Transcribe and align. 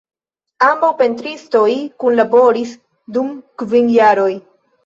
Ambaŭ 0.67 0.89
pentristoj 1.01 1.69
kunlaboris 2.05 2.75
dum 3.19 3.31
kvin 3.65 3.93
jaroj. 4.01 4.31